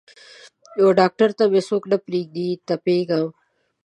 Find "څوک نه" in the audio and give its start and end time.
1.67-1.97